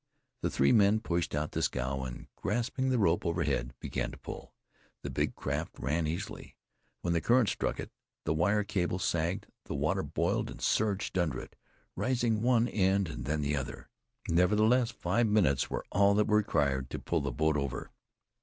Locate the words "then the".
13.25-13.55